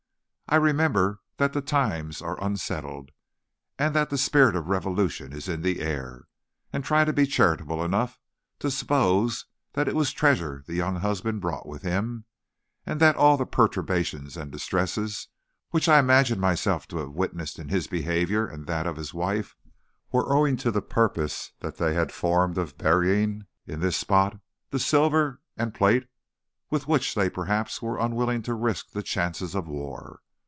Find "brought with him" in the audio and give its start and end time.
11.39-12.25